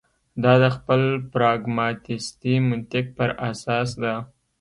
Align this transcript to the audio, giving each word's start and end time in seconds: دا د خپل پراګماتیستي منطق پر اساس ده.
دا 0.43 0.53
د 0.63 0.65
خپل 0.75 1.01
پراګماتیستي 1.33 2.55
منطق 2.67 3.05
پر 3.17 3.29
اساس 3.49 3.89
ده. 4.03 4.13